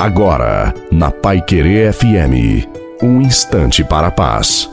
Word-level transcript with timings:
Agora, 0.00 0.72
na 0.90 1.10
Pai 1.10 1.42
Querer 1.42 1.92
FM, 1.92 2.66
um 3.02 3.20
instante 3.20 3.84
para 3.84 4.06
a 4.06 4.10
paz. 4.10 4.66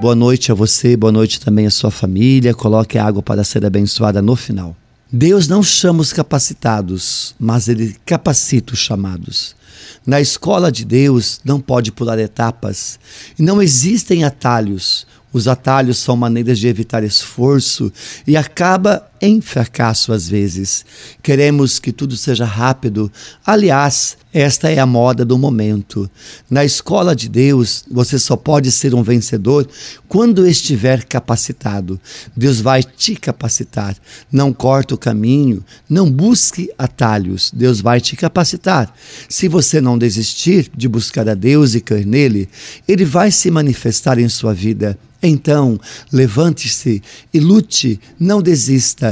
Boa 0.00 0.14
noite 0.14 0.52
a 0.52 0.54
você, 0.54 0.96
boa 0.96 1.10
noite 1.10 1.40
também 1.40 1.66
à 1.66 1.70
sua 1.70 1.90
família. 1.90 2.54
Coloque 2.54 2.96
a 2.96 3.04
água 3.04 3.20
para 3.24 3.42
ser 3.42 3.66
abençoada 3.66 4.22
no 4.22 4.36
final. 4.36 4.76
Deus 5.12 5.48
não 5.48 5.64
chama 5.64 6.00
os 6.00 6.12
capacitados, 6.12 7.34
mas 7.40 7.66
Ele 7.66 7.96
capacita 8.06 8.72
os 8.72 8.78
chamados. 8.78 9.56
Na 10.06 10.20
escola 10.20 10.70
de 10.70 10.84
Deus 10.84 11.40
não 11.44 11.58
pode 11.58 11.90
pular 11.90 12.20
etapas 12.20 13.00
e 13.36 13.42
não 13.42 13.60
existem 13.60 14.22
atalhos. 14.22 15.08
Os 15.32 15.48
atalhos 15.48 15.98
são 15.98 16.16
maneiras 16.16 16.56
de 16.60 16.68
evitar 16.68 17.02
esforço 17.02 17.92
e 18.24 18.36
acaba 18.36 19.10
em 19.22 19.40
fracasso 19.40 20.12
às 20.12 20.28
vezes. 20.28 20.84
Queremos 21.22 21.78
que 21.78 21.92
tudo 21.92 22.16
seja 22.16 22.44
rápido. 22.44 23.10
Aliás, 23.46 24.16
esta 24.34 24.68
é 24.68 24.80
a 24.80 24.86
moda 24.86 25.24
do 25.24 25.38
momento. 25.38 26.10
Na 26.50 26.64
escola 26.64 27.14
de 27.14 27.28
Deus, 27.28 27.84
você 27.88 28.18
só 28.18 28.36
pode 28.36 28.72
ser 28.72 28.94
um 28.94 29.02
vencedor 29.02 29.68
quando 30.08 30.44
estiver 30.44 31.04
capacitado. 31.04 32.00
Deus 32.36 32.60
vai 32.60 32.82
te 32.82 33.14
capacitar. 33.14 33.96
Não 34.30 34.52
corte 34.52 34.92
o 34.92 34.98
caminho, 34.98 35.64
não 35.88 36.10
busque 36.10 36.68
atalhos. 36.76 37.52
Deus 37.54 37.80
vai 37.80 38.00
te 38.00 38.16
capacitar. 38.16 38.92
Se 39.28 39.46
você 39.46 39.80
não 39.80 39.96
desistir 39.96 40.68
de 40.74 40.88
buscar 40.88 41.28
a 41.28 41.34
Deus 41.34 41.76
e 41.76 41.80
crer 41.80 42.04
nele, 42.04 42.48
ele 42.88 43.04
vai 43.04 43.30
se 43.30 43.52
manifestar 43.52 44.18
em 44.18 44.28
sua 44.28 44.52
vida. 44.52 44.98
Então, 45.22 45.78
levante-se 46.12 47.00
e 47.32 47.38
lute, 47.38 48.00
não 48.18 48.42
desista, 48.42 49.11